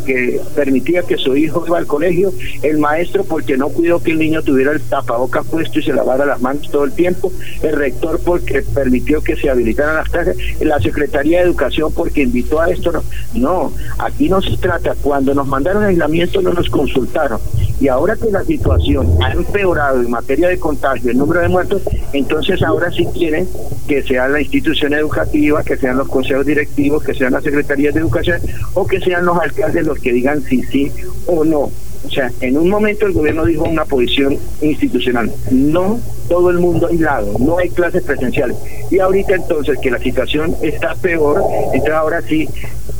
[0.54, 2.32] permitía que su hijo iba al colegio?
[2.62, 6.26] ¿El maestro porque no cuidó que el niño tuviera el tapabocas puesto y se lavara
[6.26, 7.32] las manos todo el tiempo?
[7.62, 10.36] ¿El rector porque permitió que se habilitaran las clases?
[10.60, 12.92] ¿La Secretaría de Educación porque invitó a esto?
[12.92, 13.02] No,
[13.34, 17.40] no aquí no se trata, cuando nos mandaron aislamiento no nos consultaron
[17.80, 21.82] Y ahora que la situación ha empeorado en materia de contagio, el número de muertos,
[22.12, 23.48] entonces ahora sí quieren
[23.86, 28.00] que sea la institución educativa, que sean los consejos directivos, que sean las secretarías de
[28.00, 28.40] educación
[28.74, 30.92] o que sean los alcaldes los que digan si sí
[31.26, 31.70] o no.
[32.06, 36.86] O sea, en un momento el gobierno dijo una posición institucional, no todo el mundo
[36.86, 38.56] aislado, no hay clases presenciales.
[38.90, 42.48] Y ahorita entonces que la situación está peor, entonces ahora sí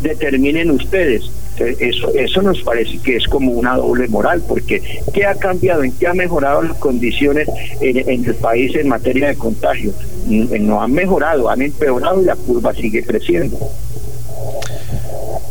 [0.03, 1.31] determinen ustedes.
[1.67, 5.83] Eso, eso nos parece que es como una doble moral, porque ¿qué ha cambiado?
[5.83, 7.49] ¿En qué ha mejorado las condiciones
[7.81, 9.93] en, el país en materia de contagio?
[10.27, 13.59] No han mejorado, han empeorado y la curva sigue creciendo.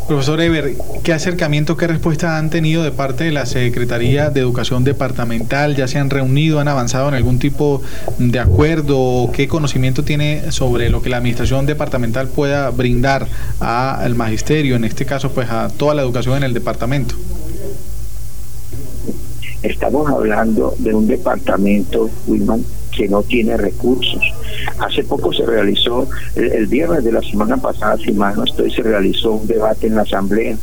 [0.07, 4.85] Profesor Eber, ¿qué acercamiento, qué respuesta han tenido de parte de la Secretaría de Educación
[4.85, 5.75] Departamental?
[5.75, 7.81] ¿Ya se han reunido, han avanzado en algún tipo
[8.17, 9.29] de acuerdo?
[9.33, 13.27] ¿Qué conocimiento tiene sobre lo que la Administración Departamental pueda brindar
[13.59, 17.15] al magisterio, en este caso, pues a toda la educación en el departamento?
[19.61, 22.63] Estamos hablando de un departamento, Wilman,
[22.97, 24.21] que no tiene recursos.
[24.79, 28.81] Hace poco se realizó, el, viernes de la semana pasada, si mal no estoy, se
[28.81, 30.57] realizó un debate en la Asamblea.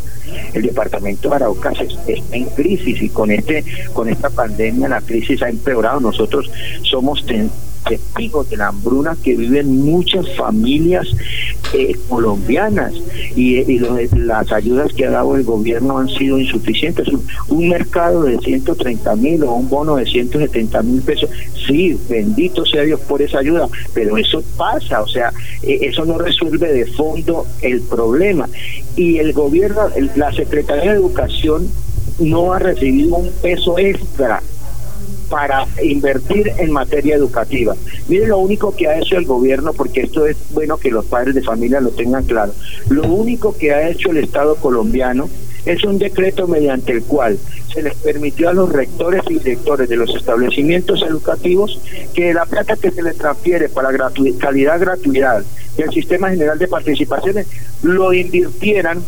[0.52, 5.42] El departamento de Arauca está en crisis y con este con esta pandemia la crisis
[5.42, 6.00] ha empeorado.
[6.00, 6.50] Nosotros
[6.82, 7.24] somos
[7.84, 11.06] testigos de la hambruna que viven muchas familias
[11.72, 12.92] eh, colombianas
[13.36, 13.64] y,
[14.16, 17.08] las ayudas que ha dado el gobierno han sido insuficientes.
[17.48, 21.30] Un, mercado de 130 mil o un bono de 170 mil pesos,
[21.66, 26.18] sí, bendito sea Dios por esa ayuda, pero eso pasa, o sea, eh, eso no
[26.18, 28.48] resuelve de fondo el problema.
[28.96, 31.68] Y el gobierno, la Secretaría de Educación
[32.18, 34.40] no ha recibido un peso extra
[35.34, 37.74] para invertir en materia educativa.
[38.06, 41.34] Miren lo único que ha hecho el gobierno, porque esto es bueno que los padres
[41.34, 42.54] de familia lo tengan claro,
[42.88, 45.28] lo único que ha hecho el Estado colombiano
[45.66, 47.36] es un decreto mediante el cual
[47.72, 51.80] se les permitió a los rectores y directores de los establecimientos educativos
[52.14, 53.88] que la plata que se les transfiere para
[54.38, 55.42] calidad gratuidad
[55.76, 57.48] del Sistema General de Participaciones
[57.82, 59.02] lo invirtieran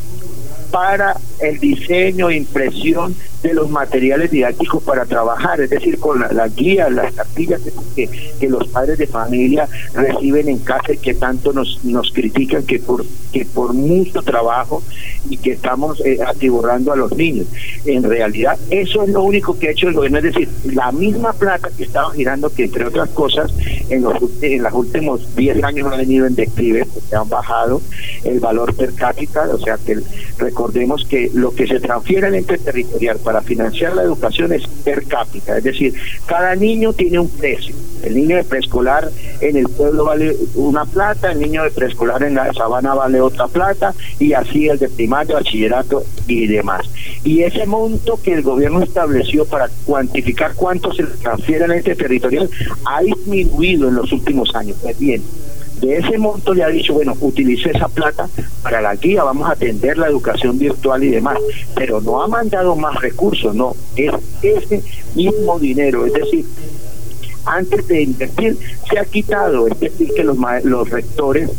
[0.72, 3.14] para el diseño impresión
[3.46, 7.60] de los materiales didácticos para trabajar, es decir, con las la guías, las cartillas
[7.94, 12.64] que, que, los padres de familia reciben en casa y que tanto nos, nos critican
[12.64, 14.82] que por, que por mucho trabajo
[15.28, 17.46] y que estamos eh, atiborrando a los niños.
[17.84, 21.32] En realidad, eso es lo único que ha hecho el gobierno, es decir, la misma
[21.32, 23.52] plata que estaba girando, que entre otras cosas,
[23.88, 27.80] en los, en los últimos 10 años ha venido en declive, se han bajado
[28.24, 29.98] el valor per cápita, o sea que
[30.38, 35.04] recordemos que lo que se transfiere al ente territorial para financiar la educación es per
[35.06, 35.94] cápita, es decir,
[36.26, 37.74] cada niño tiene un precio.
[38.02, 42.34] El niño de preescolar en el pueblo vale una plata, el niño de preescolar en
[42.34, 46.86] la sabana vale otra plata y así el de primario, bachillerato y demás.
[47.24, 52.48] Y ese monto que el gobierno estableció para cuantificar cuánto se transfiere al ente territorial
[52.84, 54.76] ha disminuido en los últimos años.
[54.82, 55.22] Pues bien,
[55.80, 58.28] de ese monto le ha dicho, bueno, utilice esa plata
[58.62, 61.38] para la guía, vamos a atender la educación virtual y demás,
[61.74, 64.12] pero no ha mandado más recursos, no, es
[64.42, 64.82] ese
[65.14, 66.46] mismo dinero, es decir,
[67.44, 68.58] antes de invertir
[68.90, 71.50] se ha quitado, es decir, que los, los rectores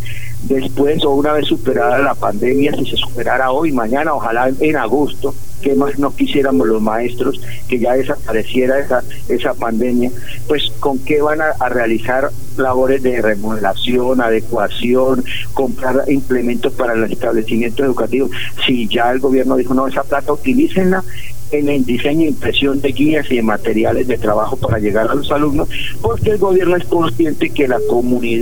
[0.48, 5.34] después o una vez superada la pandemia, si se superara hoy, mañana, ojalá en agosto,
[5.62, 10.12] que más no quisiéramos los maestros que ya desapareciera esa, esa pandemia,
[10.48, 17.86] pues con qué van a, realizar labores de remodelación, adecuación, comprar implementos para los establecimientos
[17.86, 18.32] educativos.
[18.66, 21.04] Si ya el gobierno dijo, no, esa plata utilícenla
[21.52, 25.16] en el diseño e impresión de guías y de materiales de trabajo para llegar a
[25.16, 25.70] los alumnos,
[26.02, 27.80] porque el gobierno es consciente que la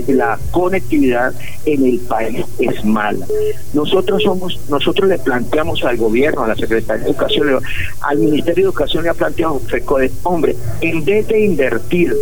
[0.08, 1.34] la conectividad
[1.66, 3.26] en el país es mala.
[3.74, 7.62] Nosotros somos, nosotros le planteamos al gobierno, a la Secretaría de Educación,
[8.02, 12.16] al Ministerio de Educación le ha planteado de hombre, en vez de invertir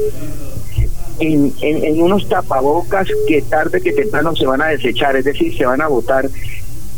[1.19, 5.55] en, en, en, unos tapabocas que tarde que temprano se van a desechar, es decir,
[5.55, 6.27] se van a votar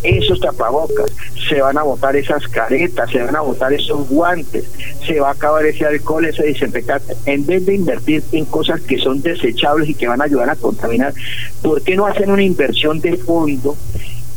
[0.06, 1.12] esos tapabocas,
[1.48, 4.66] se van a botar esas caretas, se van a botar esos guantes,
[5.06, 7.16] se va a acabar ese alcohol, ese desinfectante.
[7.26, 10.56] En vez de invertir en cosas que son desechables y que van a ayudar a
[10.56, 11.14] contaminar,
[11.62, 13.76] ¿por qué no hacen una inversión de fondo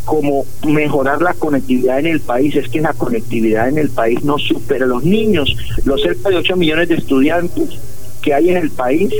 [0.04, 4.38] como mejorar la conectividad en el país, es que la conectividad en el país no
[4.38, 5.54] supera los niños,
[5.85, 7.78] los cerca de 8 millones de estudiantes
[8.28, 9.10] que hay en el país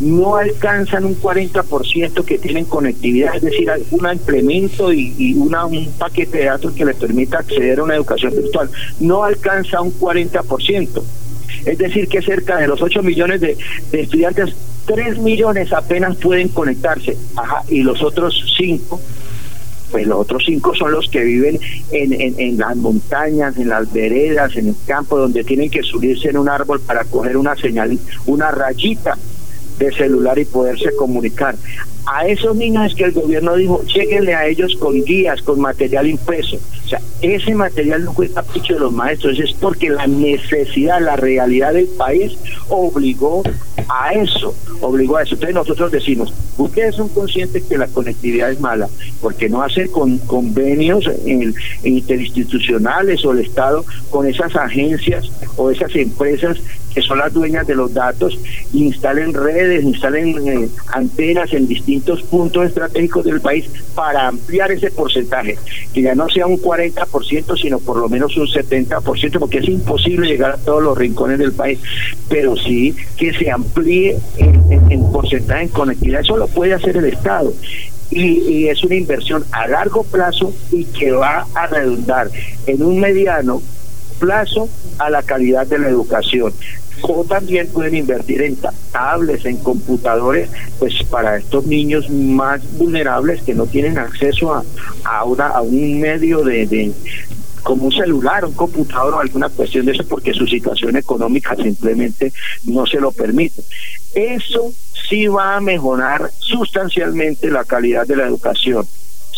[0.00, 6.38] no alcanzan un 40% que tienen conectividad, es decir, un implemento y, una, un paquete
[6.38, 8.68] de datos que les permita acceder a una educación virtual.
[8.98, 11.02] No alcanza un 40%.
[11.64, 13.56] Es decir, que cerca de los 8 millones de,
[13.92, 14.52] estudiantes,
[14.86, 19.00] 3 millones apenas pueden conectarse, Ajá, y los otros 5
[19.90, 21.58] pues los otros cinco son los que viven
[21.90, 26.38] en, en, las montañas, en las veredas, en el campo, donde tienen que subirse en
[26.38, 29.16] un árbol para coger una señal, una rayita
[29.78, 31.56] de celular y poderse comunicar.
[32.06, 36.06] A esos niños es que el gobierno dijo, lleguenle a ellos con guías, con material
[36.06, 36.56] impreso.
[36.84, 41.16] O sea, ese material no fue capricho de los maestros, es porque la necesidad, la
[41.16, 42.36] realidad del país
[42.68, 43.42] obligó
[43.88, 45.34] a eso, obligó a eso.
[45.34, 48.88] Entonces nosotros decimos, ustedes son conscientes que la conectividad es mala,
[49.20, 51.10] porque no hacen con, convenios
[51.82, 56.58] interinstitucionales o el Estado con esas agencias o esas empresas
[56.96, 58.38] que son las dueñas de los datos,
[58.72, 65.58] instalen redes, instalen eh, antenas en distintos puntos estratégicos del país para ampliar ese porcentaje,
[65.92, 70.28] que ya no sea un 40%, sino por lo menos un 70%, porque es imposible
[70.28, 71.78] llegar a todos los rincones del país,
[72.28, 77.52] pero sí que se amplíe en, porcentaje en conectividad, eso lo puede hacer el Estado.
[78.10, 82.30] Y, es una inversión a largo plazo y que va a redundar
[82.66, 83.62] en un mediano
[84.18, 86.52] plazo a la calidad de la educación
[87.02, 88.56] o también pueden invertir en
[88.92, 94.64] tablets, en computadores, pues para estos niños más vulnerables que no tienen acceso a,
[95.04, 96.92] a, a un medio de,
[97.62, 102.32] como un celular, un computador o alguna cuestión de eso porque su situación económica simplemente
[102.64, 103.62] no se lo permite.
[104.14, 104.72] Eso
[105.08, 108.86] sí va a mejorar sustancialmente la calidad de la educación.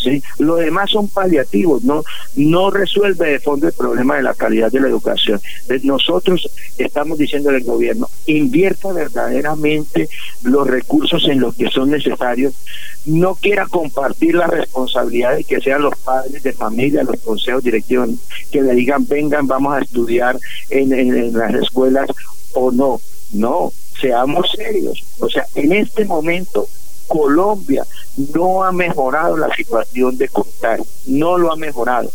[0.02, 0.22] ¿Sí?
[0.38, 2.02] Lo demás son paliativos, no,
[2.36, 5.40] no resuelve de fondo el problema de la calidad de la educación.
[5.82, 10.08] Nosotros estamos diciendo al gobierno, invierta verdaderamente
[10.42, 12.54] los recursos en lo que son necesarios,
[13.06, 18.10] no quiera compartir la responsabilidad de que sean los padres de familia, los consejos directivos,
[18.50, 20.38] que le digan, vengan, vamos a estudiar
[20.70, 22.08] en las escuelas
[22.54, 23.00] o no.
[23.32, 25.04] No, seamos serios.
[25.18, 26.66] O sea, en este momento
[27.08, 27.84] Colombia
[28.34, 32.10] no ha mejorado la situación de contagio, no lo ha mejorado.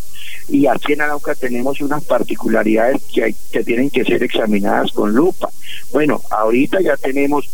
[0.49, 5.49] Y aquí en Arauca tenemos unas particularidades que, que tienen que ser examinadas con lupa.
[5.91, 7.49] Bueno, ahorita ya tenemos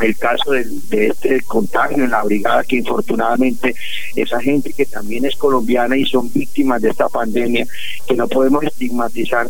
[0.00, 3.74] el caso de, de, este contagio en la brigada, que infortunadamente
[4.14, 7.66] esa gente que también es colombiana y son víctimas de esta pandemia,
[8.06, 9.48] que no podemos estigmatizar,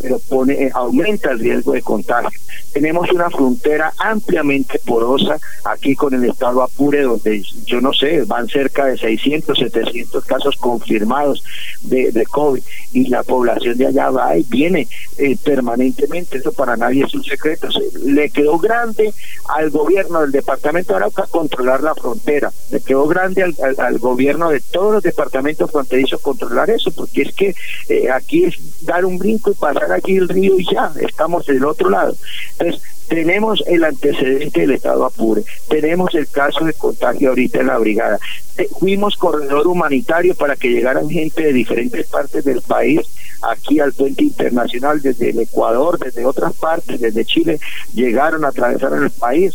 [0.00, 2.38] pero pone, eh, aumenta el riesgo de contagio.
[2.72, 8.48] Tenemos una frontera ampliamente porosa aquí con el estado Apure, donde yo no sé, van
[8.48, 11.42] cerca de 600, 700 casos confirmados
[11.82, 14.86] de, COVID y la población de allá va y viene
[15.16, 17.68] eh, permanentemente, eso para nadie es un secreto.
[18.04, 19.12] le quedó grande
[19.56, 24.50] al gobierno del departamento de Arauca controlar la frontera, le quedó grande al, al, gobierno
[24.50, 27.54] de todos los departamentos fronterizos controlar eso, porque es que
[27.88, 31.64] eh, aquí es dar un brinco y pasar aquí el río y ya, estamos del
[31.64, 32.16] otro lado.
[32.58, 37.78] Entonces, tenemos el antecedente del estado Apure, tenemos el caso de contagio ahorita en la
[37.78, 38.18] brigada,
[38.58, 43.00] eh, fuimos corredor humanitario para que llegaran gente de diferentes partes del país
[43.42, 47.60] aquí al puente internacional desde el Ecuador, desde otras partes, desde Chile,
[47.94, 49.54] llegaron, a atravesar el país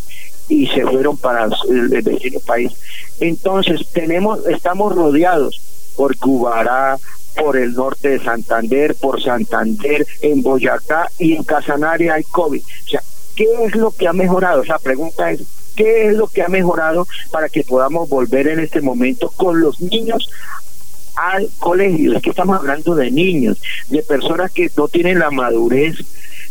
[0.49, 2.71] y se fueron para el, vecino país.
[3.19, 5.61] Entonces, tenemos, estamos rodeados
[5.95, 6.97] por Cubará,
[7.35, 12.61] por el norte de Santander, por Santander, en Boyacá y en Casanare hay COVID.
[12.61, 13.01] O sea,
[13.35, 14.63] ¿qué es lo que ha mejorado?
[14.65, 15.41] La pregunta es,
[15.75, 19.81] ¿qué es lo que ha mejorado para que podamos volver en este momento con los
[19.81, 20.29] niños
[21.15, 22.15] al colegio?
[22.15, 25.97] Es que estamos hablando de niños, de personas que no tienen la madurez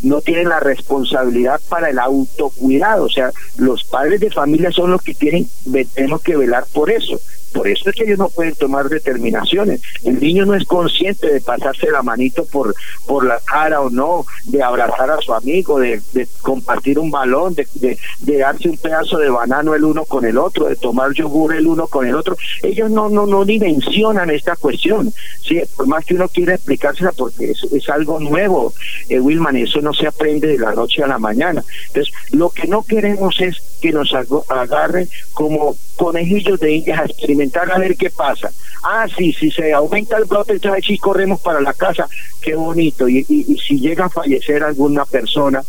[0.03, 5.03] no tienen la responsabilidad para el autocuidado, o sea, los padres de familia son los
[5.03, 5.49] que tienen,
[5.95, 7.21] tenemos que velar por eso.
[7.53, 9.81] Por eso es que ellos no pueden tomar determinaciones.
[10.05, 12.75] El niño no es consciente de pasarse la manito por,
[13.07, 16.01] por la cara o no, de abrazar a su amigo, de,
[16.41, 17.99] compartir un balón, de,
[18.39, 21.87] darse un pedazo de banano el uno con el otro, de tomar yogur el uno
[21.87, 22.37] con el otro.
[22.63, 25.13] Ellos no, no, no dimensionan esta cuestión.
[25.43, 25.61] ¿sí?
[25.77, 28.73] Por más que uno quiera explicársela, porque es, es algo nuevo,
[29.09, 31.65] eh, Wilman, eso no se aprende de la noche a la mañana.
[31.89, 34.15] Entonces, lo que no queremos es que nos
[34.49, 37.05] agarren como conejillos de indias a
[37.43, 38.51] experimentar a ver qué pasa.
[38.83, 42.09] Ah, sí, si se aumenta el brote, entonces sí corremos para la casa,
[42.41, 43.09] qué bonito.
[43.09, 45.63] Y, y, si llega a fallecer alguna persona,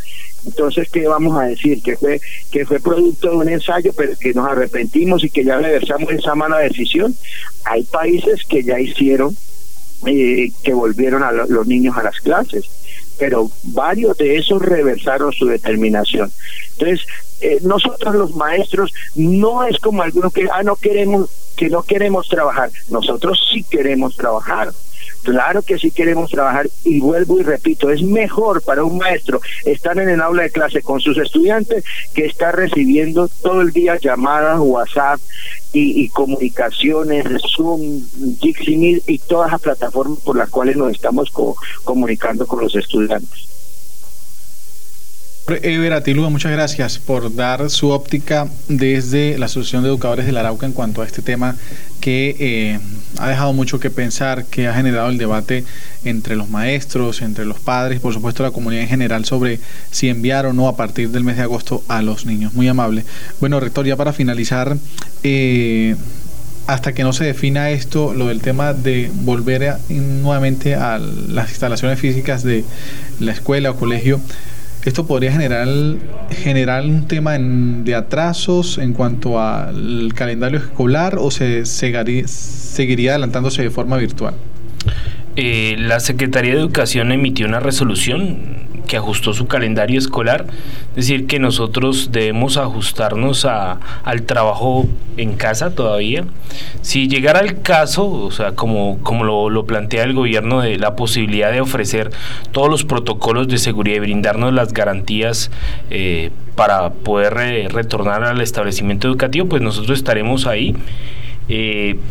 [0.45, 2.19] entonces qué vamos a decir que fue
[2.51, 6.35] que fue producto de un ensayo, pero que nos arrepentimos y que ya reversamos esa
[6.35, 7.15] mala decisión.
[7.65, 9.35] Hay países que ya hicieron
[10.05, 12.69] eh, que volvieron a los niños a las clases
[13.17, 16.31] pero varios de esos reversaron su determinación.
[16.73, 17.05] Entonces,
[17.43, 22.27] eh, nosotros los maestros no es como algunos que ah no queremos que no queremos
[22.29, 24.73] trabajar nosotros sí queremos trabajar
[25.23, 29.97] Claro que sí queremos trabajar y vuelvo y repito, es mejor para un maestro estar
[29.97, 34.59] en el aula de clase con sus estudiantes que estar recibiendo todo el día llamadas,
[34.59, 35.21] WhatsApp
[35.71, 37.25] y, comunicaciones,
[37.55, 38.03] Zoom,
[38.41, 41.31] Dixie y todas las plataformas por las cuales nos estamos
[41.83, 43.52] comunicando con los estudiantes.
[45.45, 50.65] Ever Atilúa, muchas gracias por dar su óptica desde la Asociación de Educadores del Arauca
[50.65, 51.57] en cuanto a este tema
[51.99, 52.79] que eh,
[53.17, 55.65] ha dejado mucho que pensar, que ha generado el debate
[56.05, 59.59] entre los maestros, entre los padres, por supuesto la comunidad en general sobre
[59.91, 62.53] si enviar o no a partir del mes de agosto a los niños.
[62.53, 63.03] Muy amable.
[63.41, 64.77] Bueno, rector, ya para finalizar,
[65.23, 65.97] eh,
[66.67, 71.99] hasta que no se defina esto, lo del tema de volver nuevamente a las instalaciones
[71.99, 72.63] físicas de
[73.19, 74.21] la escuela o colegio,
[74.85, 75.67] esto podría generar,
[76.29, 83.69] generar un tema de atrasos en cuanto al calendario escolar o se seguiría adelantándose de
[83.69, 84.33] forma virtual.
[85.35, 90.45] Eh, la Secretaría de Educación emitió una resolución que ajustó su calendario escolar,
[90.89, 96.25] es decir, que nosotros debemos ajustarnos a, al trabajo en casa todavía.
[96.81, 101.51] Si llegara el caso, o sea, como, como lo, plantea el gobierno, de la posibilidad
[101.51, 102.11] de ofrecer
[102.51, 105.51] todos los protocolos de seguridad y brindarnos las garantías
[105.89, 110.75] eh, para poder eh, retornar al establecimiento educativo, pues nosotros estaremos ahí.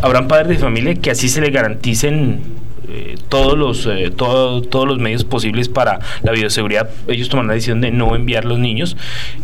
[0.00, 2.40] habrán padres de familia que así se le garanticen
[2.94, 7.80] eh, todos los eh, todos los medios posibles para la bioseguridad ellos toman la decisión
[7.80, 8.98] de no enviar los niños.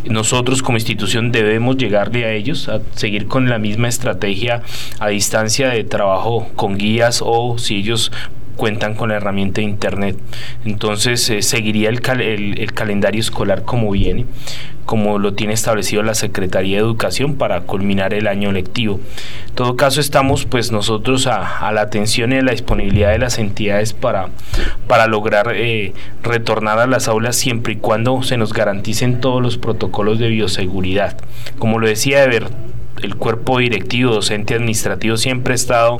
[0.05, 4.61] Nosotros como institución debemos llegarle a ellos a seguir con la misma estrategia
[4.99, 8.11] a distancia de trabajo con guías o si ellos
[8.59, 10.17] cuentan con la herramienta de internet
[10.65, 12.01] entonces eh, seguiría el,
[12.73, 14.25] calendario escolar como viene
[14.89, 18.99] como lo tiene establecido la Secretaría de Educación para culminar el año lectivo.
[19.49, 23.37] En todo caso, estamos pues nosotros a, la atención y a la disponibilidad de las
[23.37, 24.29] entidades para,
[24.87, 25.93] para lograr eh,
[26.23, 31.15] retornar a las aulas siempre y cuando se nos garanticen todos los protocolos de bioseguridad.
[31.59, 32.47] Como lo decía Ever,
[33.01, 35.97] el cuerpo directivo, docente, administrativo siempre ha estado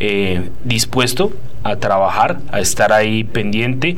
[0.00, 1.32] eh, dispuesto
[1.64, 3.96] a trabajar, a estar ahí pendiente.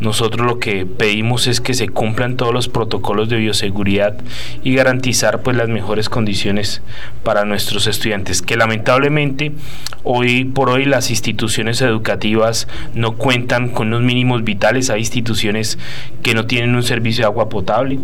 [0.00, 4.16] Nosotros lo que pedimos es que se cumplan todos los protocolos de bioseguridad
[4.62, 6.82] y garantizar pues las mejores condiciones
[7.24, 9.52] para nuestros estudiantes, que lamentablemente
[10.04, 15.78] hoy por hoy las instituciones educativas no cuentan con los mínimos vitales, hay instituciones
[16.22, 17.98] que no tienen un servicio de agua potable,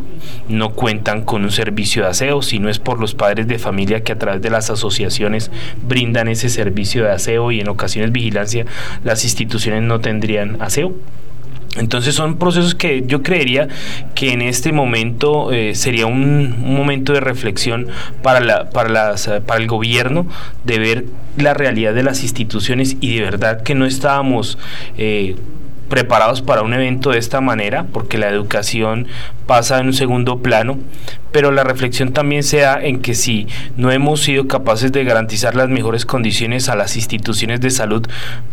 [0.49, 4.03] no cuentan con un servicio de aseo, si no es por los padres de familia
[4.03, 5.53] que a través de las asociaciones
[5.86, 8.66] brindan ese servicio de aseo y en ocasiones vigilancia
[9.05, 10.95] las instituciones no tendrían aseo.
[11.76, 13.68] Entonces son procesos que yo creería
[14.14, 17.88] que en este momento eh, sería un, momento de reflexión
[18.22, 20.26] para, la, para, las, para el gobierno
[20.64, 21.04] de ver
[21.36, 24.58] la realidad de las instituciones y de verdad que no estábamos
[24.96, 25.36] eh,
[25.88, 29.06] preparados para un evento de esta manera, porque la educación
[29.47, 30.78] pasa en un segundo plano,
[31.32, 35.68] pero la reflexión también sea en que si no hemos sido capaces de garantizar las
[35.68, 38.07] mejores condiciones a las instituciones de salud,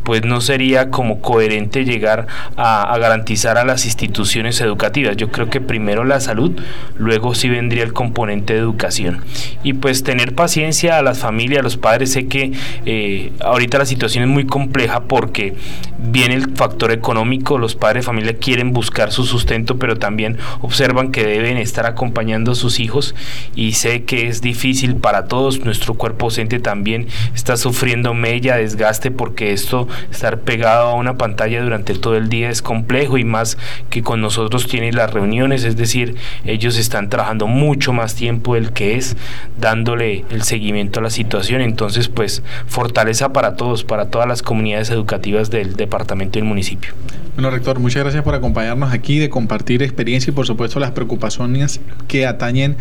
[0.04, 2.26] pues no sería como coherente llegar
[2.58, 5.16] a, garantizar a las instituciones educativas.
[5.16, 6.60] Yo creo que primero la salud,
[6.98, 9.22] luego sí vendría el componente de educación.
[9.64, 12.52] Y pues tener paciencia a las familias, a los padres, sé que
[12.88, 15.54] eh, ahorita la situación es muy compleja porque
[16.00, 20.81] viene el factor económico, los padres de familia quieren buscar su sustento, pero también observan
[21.12, 23.14] que deben estar acompañando a sus hijos
[23.56, 29.12] y sé que es difícil para todos, nuestro cuerpo docente también está sufriendo mella, desgaste
[29.12, 33.60] porque esto, estar pegado a una pantalla durante todo el día es complejo y más
[33.92, 36.16] que con nosotros tiene las reuniones, es decir,
[36.46, 39.16] ellos están trabajando mucho más tiempo del que es,
[39.60, 44.90] dándole el seguimiento a la situación, entonces pues fortaleza para todos, para todas las comunidades
[44.90, 46.94] educativas del departamento y el municipio.
[47.36, 51.82] Bueno, rector, muchas gracias por acompañarnos aquí, de compartir experiencia y por supuesto las preocupaciones
[52.08, 52.78] que atañen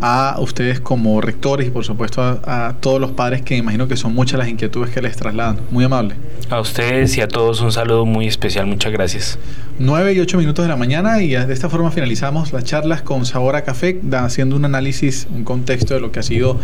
[0.00, 4.14] a ustedes como rectores y por supuesto a, todos los padres que imagino que son
[4.14, 5.58] muchas las inquietudes que les trasladan.
[5.70, 6.14] Muy amable.
[6.48, 8.66] A ustedes y a todos un saludo muy especial.
[8.66, 9.38] Muchas gracias.
[9.78, 13.24] 9 y 8 minutos de la mañana y de esta forma finalizamos las charlas con
[13.24, 16.58] Sabor a Café, haciendo un análisis, un contexto de lo que ha sido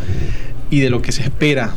[0.71, 1.75] y de lo que se espera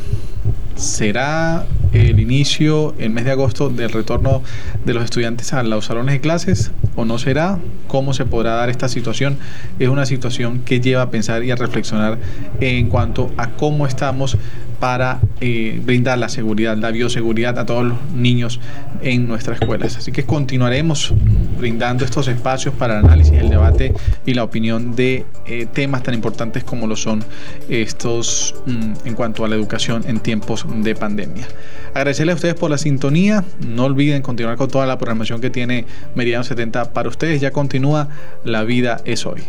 [0.80, 4.41] ¿Será el inicio, el mes de agosto, del retorno
[4.86, 7.59] de los estudiantes a los salones de clases o no será?
[7.89, 9.38] ¿Cómo se podrá dar esta situación?
[9.77, 12.17] Es una situación que lleva a pensar y a reflexionar
[12.61, 14.38] en cuanto a cómo estamos
[14.80, 18.59] para eh, brindar la seguridad, la bioseguridad a todos los niños
[19.01, 19.97] en nuestras escuelas.
[19.97, 21.13] Así que continuaremos
[21.57, 23.93] brindando estos espacios para el análisis, el debate
[24.25, 27.23] y la opinión de eh, temas tan importantes como lo son
[27.67, 31.47] estos mm, en cuanto a la educación en tiempos de pandemia.
[31.93, 33.43] Agradecerles a ustedes por la sintonía.
[33.59, 37.41] No olviden continuar con toda la programación que tiene Meridiano 70 para ustedes.
[37.41, 38.09] Ya continúa
[38.43, 39.43] La vida es hoy.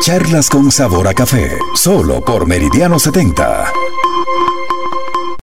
[0.00, 3.72] Charlas con sabor a café, solo por Meridiano 70.